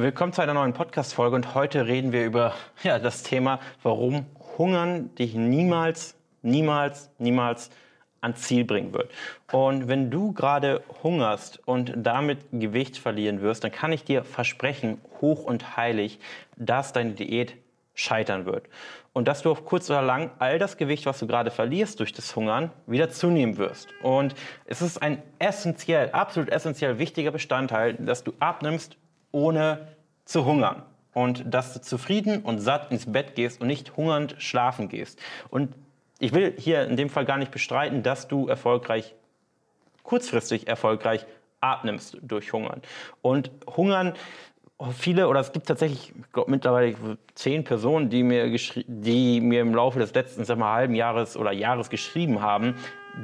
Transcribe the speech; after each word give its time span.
Willkommen 0.00 0.32
zu 0.32 0.42
einer 0.42 0.54
neuen 0.54 0.74
Podcast-Folge 0.74 1.34
und 1.34 1.56
heute 1.56 1.88
reden 1.88 2.12
wir 2.12 2.24
über 2.24 2.54
ja, 2.84 3.00
das 3.00 3.24
Thema, 3.24 3.58
warum 3.82 4.26
Hungern 4.56 5.12
dich 5.16 5.34
niemals, 5.34 6.14
niemals, 6.40 7.10
niemals 7.18 7.70
ans 8.20 8.42
Ziel 8.42 8.64
bringen 8.64 8.92
wird. 8.92 9.10
Und 9.50 9.88
wenn 9.88 10.08
du 10.08 10.32
gerade 10.32 10.84
hungerst 11.02 11.58
und 11.66 11.94
damit 11.96 12.38
Gewicht 12.52 12.96
verlieren 12.96 13.42
wirst, 13.42 13.64
dann 13.64 13.72
kann 13.72 13.90
ich 13.90 14.04
dir 14.04 14.22
versprechen, 14.22 15.00
hoch 15.20 15.42
und 15.42 15.76
heilig, 15.76 16.20
dass 16.54 16.92
deine 16.92 17.14
Diät 17.14 17.56
scheitern 17.94 18.46
wird. 18.46 18.66
Und 19.12 19.26
dass 19.26 19.42
du 19.42 19.50
auf 19.50 19.64
kurz 19.64 19.90
oder 19.90 20.02
lang 20.02 20.30
all 20.38 20.60
das 20.60 20.76
Gewicht, 20.76 21.06
was 21.06 21.18
du 21.18 21.26
gerade 21.26 21.50
verlierst 21.50 21.98
durch 21.98 22.12
das 22.12 22.36
Hungern, 22.36 22.70
wieder 22.86 23.10
zunehmen 23.10 23.56
wirst. 23.56 23.88
Und 24.04 24.36
es 24.64 24.80
ist 24.80 25.02
ein 25.02 25.20
essentiell, 25.40 26.10
absolut 26.12 26.50
essentiell 26.50 27.00
wichtiger 27.00 27.32
Bestandteil, 27.32 27.94
dass 27.94 28.22
du 28.22 28.32
abnimmst, 28.38 28.96
ohne 29.32 29.88
zu 30.24 30.44
hungern. 30.44 30.82
Und 31.14 31.52
dass 31.52 31.72
du 31.72 31.80
zufrieden 31.80 32.42
und 32.42 32.60
satt 32.60 32.92
ins 32.92 33.10
Bett 33.10 33.34
gehst 33.34 33.60
und 33.60 33.66
nicht 33.66 33.96
hungernd 33.96 34.36
schlafen 34.38 34.88
gehst. 34.88 35.20
Und 35.50 35.74
ich 36.20 36.32
will 36.32 36.54
hier 36.56 36.84
in 36.84 36.96
dem 36.96 37.10
Fall 37.10 37.24
gar 37.24 37.38
nicht 37.38 37.50
bestreiten, 37.50 38.02
dass 38.02 38.28
du 38.28 38.46
erfolgreich, 38.48 39.14
kurzfristig 40.02 40.68
erfolgreich 40.68 41.26
abnimmst 41.60 42.18
durch 42.22 42.52
Hungern. 42.52 42.82
Und 43.20 43.50
Hungern 43.66 44.14
viele, 44.92 45.28
oder 45.28 45.40
es 45.40 45.52
gibt 45.52 45.66
tatsächlich 45.66 46.12
glaub, 46.32 46.48
mittlerweile 46.48 46.94
zehn 47.34 47.64
Personen, 47.64 48.10
die 48.10 48.22
mir, 48.22 48.48
die 48.86 49.40
mir 49.40 49.60
im 49.60 49.74
Laufe 49.74 49.98
des 49.98 50.14
letzten 50.14 50.44
sag 50.44 50.58
mal, 50.58 50.72
halben 50.72 50.94
Jahres 50.94 51.36
oder 51.36 51.52
Jahres 51.52 51.90
geschrieben 51.90 52.42
haben, 52.42 52.76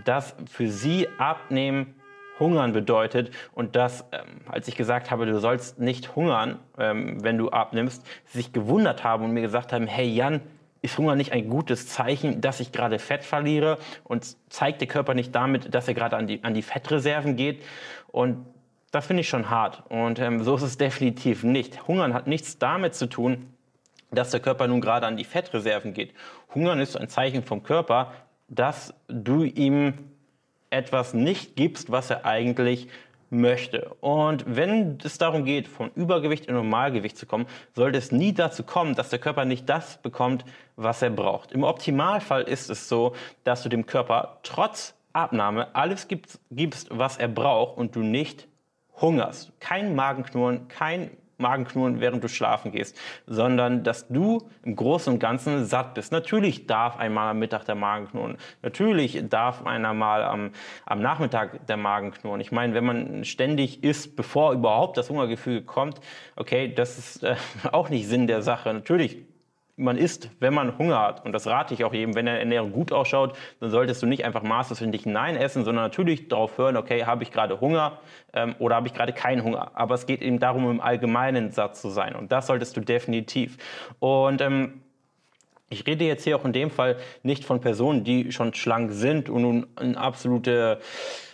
dass 0.04 0.34
für 0.50 0.68
sie 0.68 1.08
Abnehmen 1.18 1.94
Hungern 2.38 2.72
bedeutet 2.72 3.30
und 3.52 3.76
dass, 3.76 4.04
ähm, 4.12 4.40
als 4.46 4.68
ich 4.68 4.76
gesagt 4.76 5.10
habe, 5.10 5.26
du 5.26 5.38
sollst 5.38 5.78
nicht 5.78 6.16
hungern, 6.16 6.58
ähm, 6.78 7.22
wenn 7.22 7.38
du 7.38 7.50
abnimmst, 7.50 8.04
sich 8.24 8.52
gewundert 8.52 9.04
haben 9.04 9.24
und 9.24 9.32
mir 9.32 9.42
gesagt 9.42 9.72
haben, 9.72 9.86
hey 9.86 10.08
Jan, 10.08 10.40
ist 10.82 10.98
Hunger 10.98 11.16
nicht 11.16 11.32
ein 11.32 11.48
gutes 11.48 11.88
Zeichen, 11.88 12.42
dass 12.42 12.60
ich 12.60 12.70
gerade 12.70 12.98
Fett 12.98 13.24
verliere 13.24 13.78
und 14.02 14.36
zeigt 14.50 14.82
der 14.82 14.88
Körper 14.88 15.14
nicht 15.14 15.34
damit, 15.34 15.74
dass 15.74 15.88
er 15.88 15.94
gerade 15.94 16.16
an 16.16 16.26
die, 16.26 16.44
an 16.44 16.52
die 16.52 16.62
Fettreserven 16.62 17.36
geht 17.36 17.62
und 18.08 18.44
das 18.90 19.06
finde 19.06 19.22
ich 19.22 19.28
schon 19.28 19.50
hart. 19.50 19.82
Und 19.88 20.20
ähm, 20.20 20.44
so 20.44 20.54
ist 20.54 20.62
es 20.62 20.78
definitiv 20.78 21.42
nicht. 21.42 21.88
Hungern 21.88 22.14
hat 22.14 22.28
nichts 22.28 22.58
damit 22.58 22.94
zu 22.94 23.06
tun, 23.06 23.52
dass 24.12 24.30
der 24.30 24.40
Körper 24.40 24.68
nun 24.68 24.80
gerade 24.80 25.06
an 25.06 25.16
die 25.16 25.24
Fettreserven 25.24 25.94
geht. 25.94 26.14
Hungern 26.54 26.78
ist 26.78 26.96
ein 26.96 27.08
Zeichen 27.08 27.42
vom 27.42 27.64
Körper, 27.64 28.12
dass 28.48 28.94
du 29.08 29.42
ihm 29.42 29.94
etwas 30.74 31.14
nicht 31.14 31.56
gibst, 31.56 31.90
was 31.90 32.10
er 32.10 32.24
eigentlich 32.24 32.88
möchte. 33.30 33.94
Und 34.00 34.44
wenn 34.46 34.98
es 35.02 35.18
darum 35.18 35.44
geht, 35.44 35.66
von 35.66 35.90
Übergewicht 35.94 36.46
in 36.46 36.54
Normalgewicht 36.54 37.16
zu 37.16 37.26
kommen, 37.26 37.46
sollte 37.74 37.98
es 37.98 38.12
nie 38.12 38.32
dazu 38.32 38.62
kommen, 38.62 38.94
dass 38.94 39.10
der 39.10 39.18
Körper 39.18 39.44
nicht 39.44 39.68
das 39.68 40.00
bekommt, 40.02 40.44
was 40.76 41.02
er 41.02 41.10
braucht. 41.10 41.52
Im 41.52 41.64
Optimalfall 41.64 42.42
ist 42.42 42.70
es 42.70 42.88
so, 42.88 43.14
dass 43.44 43.62
du 43.62 43.68
dem 43.68 43.86
Körper 43.86 44.38
trotz 44.42 44.94
Abnahme 45.12 45.74
alles 45.74 46.08
gibst, 46.08 46.88
was 46.90 47.16
er 47.16 47.28
braucht 47.28 47.78
und 47.78 47.94
du 47.94 48.00
nicht 48.00 48.48
hungerst. 49.00 49.52
Kein 49.60 49.94
Magenknurren, 49.94 50.68
kein 50.68 51.10
Magenknurren, 51.38 52.00
während 52.00 52.22
du 52.22 52.28
schlafen 52.28 52.72
gehst, 52.72 52.98
sondern 53.26 53.84
dass 53.84 54.08
du 54.08 54.48
im 54.62 54.76
Großen 54.76 55.12
und 55.12 55.18
Ganzen 55.18 55.64
satt 55.66 55.94
bist. 55.94 56.12
Natürlich 56.12 56.66
darf 56.66 56.96
einmal 56.96 57.30
am 57.30 57.38
Mittag 57.38 57.64
der 57.64 57.74
Magen 57.74 58.08
knurren. 58.08 58.38
Natürlich 58.62 59.22
darf 59.28 59.66
einer 59.66 59.94
mal 59.94 60.22
am, 60.22 60.50
am 60.86 61.00
Nachmittag 61.00 61.66
der 61.66 61.76
Magen 61.76 62.12
knurren. 62.12 62.40
Ich 62.40 62.52
meine, 62.52 62.74
wenn 62.74 62.84
man 62.84 63.24
ständig 63.24 63.82
isst, 63.82 64.16
bevor 64.16 64.52
überhaupt 64.52 64.96
das 64.96 65.10
Hungergefühl 65.10 65.62
kommt, 65.62 66.00
okay, 66.36 66.72
das 66.72 66.98
ist 66.98 67.22
äh, 67.22 67.36
auch 67.72 67.88
nicht 67.88 68.08
Sinn 68.08 68.26
der 68.26 68.42
Sache. 68.42 68.72
Natürlich 68.72 69.33
man 69.76 69.96
isst, 69.96 70.30
wenn 70.40 70.54
man 70.54 70.78
Hunger 70.78 71.00
hat. 71.00 71.24
Und 71.24 71.32
das 71.32 71.46
rate 71.46 71.74
ich 71.74 71.84
auch 71.84 71.92
jedem, 71.92 72.14
wenn 72.14 72.26
der 72.26 72.38
Ernährung 72.38 72.72
gut 72.72 72.92
ausschaut, 72.92 73.36
dann 73.60 73.70
solltest 73.70 74.02
du 74.02 74.06
nicht 74.06 74.24
einfach 74.24 74.42
maßlos 74.42 74.80
in 74.80 74.92
dich 74.92 75.02
hinein 75.02 75.36
essen, 75.36 75.64
sondern 75.64 75.84
natürlich 75.84 76.28
darauf 76.28 76.56
hören, 76.58 76.76
okay, 76.76 77.04
habe 77.04 77.24
ich 77.24 77.32
gerade 77.32 77.60
Hunger 77.60 77.98
ähm, 78.32 78.54
oder 78.58 78.76
habe 78.76 78.86
ich 78.86 78.94
gerade 78.94 79.12
keinen 79.12 79.42
Hunger. 79.42 79.72
Aber 79.74 79.94
es 79.94 80.06
geht 80.06 80.22
eben 80.22 80.38
darum, 80.38 80.70
im 80.70 80.80
Allgemeinen 80.80 81.50
satt 81.50 81.76
zu 81.76 81.88
sein. 81.88 82.14
Und 82.14 82.30
das 82.30 82.46
solltest 82.46 82.76
du 82.76 82.80
definitiv. 82.80 83.58
Und 83.98 84.40
ähm, 84.40 84.80
ich 85.70 85.86
rede 85.86 86.04
jetzt 86.04 86.24
hier 86.24 86.36
auch 86.36 86.44
in 86.44 86.52
dem 86.52 86.70
Fall 86.70 86.96
nicht 87.22 87.44
von 87.44 87.60
Personen, 87.60 88.04
die 88.04 88.32
schon 88.32 88.54
schlank 88.54 88.92
sind 88.92 89.28
und 89.28 89.42
nun 89.42 89.66
eine 89.76 89.96
absolute 89.96 90.80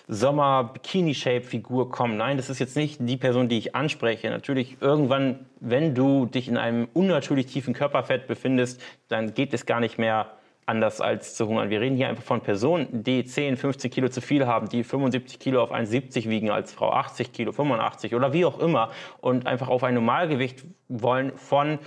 Sommer-Bikini-Shape-Figur 0.08 1.90
kommen. 1.90 2.16
Nein, 2.16 2.36
das 2.36 2.50
ist 2.50 2.58
jetzt 2.58 2.76
nicht 2.76 2.98
die 3.00 3.16
Person, 3.16 3.48
die 3.48 3.58
ich 3.58 3.76
anspreche. 3.76 4.28
Natürlich, 4.30 4.76
irgendwann, 4.80 5.46
wenn 5.60 5.94
du 5.94 6.26
dich 6.26 6.48
in 6.48 6.56
einem 6.56 6.88
unnatürlich 6.92 7.46
tiefen 7.46 7.74
Körperfett 7.74 8.26
befindest, 8.26 8.82
dann 9.08 9.34
geht 9.34 9.54
es 9.54 9.66
gar 9.66 9.78
nicht 9.78 9.98
mehr 9.98 10.32
anders 10.70 11.00
als 11.00 11.34
zu 11.34 11.48
hungern. 11.48 11.68
Wir 11.68 11.80
reden 11.80 11.96
hier 11.96 12.08
einfach 12.08 12.22
von 12.22 12.40
Personen, 12.40 13.02
die 13.02 13.24
10, 13.24 13.56
15 13.56 13.90
Kilo 13.90 14.08
zu 14.08 14.20
viel 14.20 14.46
haben, 14.46 14.68
die 14.68 14.84
75 14.84 15.40
Kilo 15.40 15.62
auf 15.62 15.72
1,70 15.72 16.28
wiegen 16.28 16.50
als 16.50 16.72
Frau, 16.72 16.92
80 16.92 17.32
Kilo, 17.32 17.52
85 17.52 18.14
oder 18.14 18.32
wie 18.32 18.44
auch 18.44 18.60
immer 18.60 18.90
und 19.20 19.46
einfach 19.46 19.68
auf 19.68 19.82
ein 19.82 19.94
Normalgewicht 19.94 20.64
wollen 20.88 21.36
von 21.36 21.80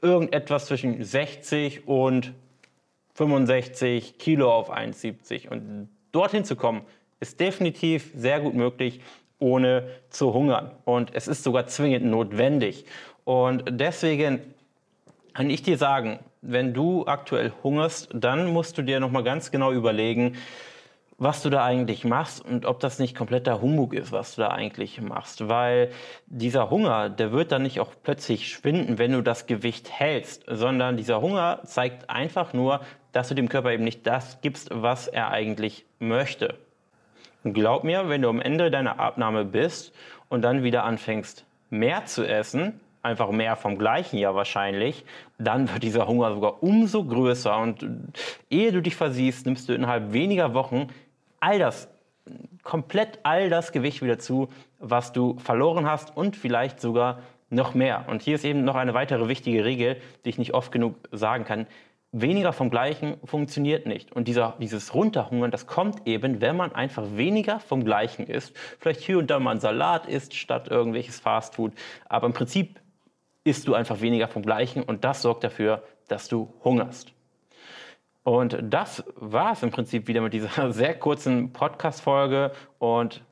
irgendetwas 0.00 0.66
zwischen 0.66 1.04
60 1.04 1.86
und 1.86 2.32
65 3.14 4.18
Kilo 4.18 4.50
auf 4.50 4.72
1,70. 4.72 5.50
Und 5.50 5.90
dorthin 6.10 6.44
zu 6.44 6.56
kommen, 6.56 6.82
ist 7.20 7.38
definitiv 7.38 8.10
sehr 8.14 8.40
gut 8.40 8.54
möglich, 8.54 9.00
ohne 9.38 9.86
zu 10.08 10.32
hungern. 10.32 10.70
Und 10.86 11.14
es 11.14 11.28
ist 11.28 11.42
sogar 11.42 11.66
zwingend 11.66 12.06
notwendig. 12.06 12.86
Und 13.24 13.64
deswegen 13.68 14.40
kann 15.34 15.50
ich 15.50 15.62
dir 15.62 15.76
sagen, 15.76 16.20
wenn 16.42 16.72
du 16.72 17.06
aktuell 17.06 17.52
hungerst, 17.62 18.08
dann 18.12 18.52
musst 18.52 18.78
du 18.78 18.82
dir 18.82 19.00
nochmal 19.00 19.24
ganz 19.24 19.50
genau 19.50 19.72
überlegen, 19.72 20.36
was 21.18 21.42
du 21.42 21.50
da 21.50 21.62
eigentlich 21.62 22.06
machst 22.06 22.42
und 22.42 22.64
ob 22.64 22.80
das 22.80 22.98
nicht 22.98 23.14
kompletter 23.14 23.60
Humbug 23.60 23.92
ist, 23.92 24.10
was 24.10 24.34
du 24.34 24.40
da 24.40 24.48
eigentlich 24.48 25.02
machst. 25.02 25.48
Weil 25.48 25.90
dieser 26.26 26.70
Hunger, 26.70 27.10
der 27.10 27.30
wird 27.30 27.52
dann 27.52 27.62
nicht 27.62 27.78
auch 27.78 27.92
plötzlich 28.02 28.48
schwinden, 28.48 28.98
wenn 28.98 29.12
du 29.12 29.22
das 29.22 29.46
Gewicht 29.46 29.90
hältst, 29.90 30.44
sondern 30.48 30.96
dieser 30.96 31.20
Hunger 31.20 31.60
zeigt 31.64 32.08
einfach 32.08 32.54
nur, 32.54 32.80
dass 33.12 33.28
du 33.28 33.34
dem 33.34 33.50
Körper 33.50 33.70
eben 33.70 33.84
nicht 33.84 34.06
das 34.06 34.40
gibst, 34.40 34.70
was 34.72 35.08
er 35.08 35.30
eigentlich 35.30 35.84
möchte. 35.98 36.54
Und 37.44 37.52
glaub 37.52 37.84
mir, 37.84 38.08
wenn 38.08 38.22
du 38.22 38.30
am 38.30 38.40
Ende 38.40 38.70
deiner 38.70 38.98
Abnahme 38.98 39.44
bist 39.44 39.92
und 40.30 40.40
dann 40.40 40.62
wieder 40.62 40.84
anfängst, 40.84 41.44
mehr 41.68 42.06
zu 42.06 42.24
essen, 42.24 42.80
einfach 43.02 43.30
mehr 43.30 43.56
vom 43.56 43.78
gleichen 43.78 44.18
ja 44.18 44.34
wahrscheinlich, 44.34 45.04
dann 45.38 45.72
wird 45.72 45.82
dieser 45.82 46.06
Hunger 46.06 46.32
sogar 46.34 46.62
umso 46.62 47.04
größer. 47.04 47.56
Und 47.58 47.86
ehe 48.50 48.72
du 48.72 48.82
dich 48.82 48.96
versiehst, 48.96 49.46
nimmst 49.46 49.68
du 49.68 49.74
innerhalb 49.74 50.12
weniger 50.12 50.54
Wochen 50.54 50.88
all 51.40 51.58
das, 51.58 51.88
komplett 52.62 53.18
all 53.22 53.48
das 53.48 53.72
Gewicht 53.72 54.02
wieder 54.02 54.18
zu, 54.18 54.48
was 54.78 55.12
du 55.12 55.38
verloren 55.38 55.86
hast 55.86 56.16
und 56.16 56.36
vielleicht 56.36 56.80
sogar 56.80 57.20
noch 57.48 57.74
mehr. 57.74 58.04
Und 58.08 58.22
hier 58.22 58.36
ist 58.36 58.44
eben 58.44 58.64
noch 58.64 58.76
eine 58.76 58.94
weitere 58.94 59.28
wichtige 59.28 59.64
Regel, 59.64 59.96
die 60.24 60.28
ich 60.28 60.38
nicht 60.38 60.54
oft 60.54 60.70
genug 60.70 60.96
sagen 61.10 61.44
kann 61.44 61.66
weniger 62.12 62.52
vom 62.52 62.70
Gleichen 62.70 63.16
funktioniert 63.24 63.86
nicht. 63.86 64.12
Und 64.12 64.26
dieser, 64.26 64.56
dieses 64.60 64.94
Runterhungern, 64.94 65.50
das 65.50 65.66
kommt 65.66 66.06
eben, 66.06 66.40
wenn 66.40 66.56
man 66.56 66.72
einfach 66.74 67.04
weniger 67.14 67.60
vom 67.60 67.84
Gleichen 67.84 68.26
isst. 68.26 68.56
Vielleicht 68.78 69.00
hier 69.00 69.18
und 69.18 69.30
da 69.30 69.38
mal 69.38 69.52
einen 69.52 69.60
Salat 69.60 70.06
isst 70.06 70.34
statt 70.34 70.68
irgendwelches 70.68 71.20
Fastfood. 71.20 71.72
Aber 72.08 72.26
im 72.26 72.32
Prinzip 72.32 72.80
isst 73.44 73.68
du 73.68 73.74
einfach 73.74 74.00
weniger 74.00 74.28
vom 74.28 74.42
Gleichen 74.42 74.82
und 74.82 75.04
das 75.04 75.22
sorgt 75.22 75.44
dafür, 75.44 75.82
dass 76.08 76.28
du 76.28 76.52
hungerst. 76.64 77.12
Und 78.22 78.58
das 78.62 79.04
war 79.16 79.52
es 79.52 79.62
im 79.62 79.70
Prinzip 79.70 80.06
wieder 80.08 80.20
mit 80.20 80.32
dieser 80.32 80.72
sehr 80.72 80.94
kurzen 80.94 81.52
Podcast-Folge. 81.52 82.52
Und 82.78 83.24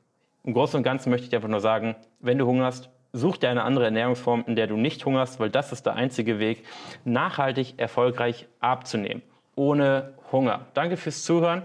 im 0.45 0.55
Großen 0.55 0.79
und 0.79 0.83
Ganzen 0.83 1.11
möchte 1.11 1.27
ich 1.27 1.35
einfach 1.35 1.49
nur 1.49 1.61
sagen, 1.61 1.97
wenn 2.21 2.39
du 2.39 2.47
hungerst, 2.47 2.89
such 3.13 3.39
dir 3.39 3.51
eine 3.51 3.65
andere 3.65 3.87
Ernährungsform, 3.87 4.45
in 4.47 4.57
der 4.57 4.67
du 4.67 4.77
nicht 4.77 5.05
hungerst, 5.05 5.41
weil 5.41 5.51
das 5.51 5.73
ist 5.73 5.87
der 5.87 5.95
einzige 5.95 6.39
Weg, 6.39 6.65
nachhaltig 7.05 7.75
erfolgreich 7.79 8.47
abzunehmen, 8.61 9.23
ohne 9.57 10.15
Hunger. 10.31 10.67
Danke 10.75 10.97
fürs 10.97 11.23
Zuhören 11.25 11.63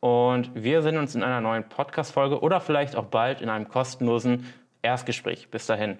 und 0.00 0.50
wir 0.54 0.82
sehen 0.82 0.98
uns 0.98 1.14
in 1.14 1.22
einer 1.22 1.40
neuen 1.40 1.68
Podcast-Folge 1.68 2.40
oder 2.40 2.60
vielleicht 2.60 2.94
auch 2.96 3.06
bald 3.06 3.40
in 3.40 3.48
einem 3.48 3.68
kostenlosen 3.68 4.52
Erstgespräch. 4.82 5.48
Bis 5.50 5.66
dahin. 5.66 5.98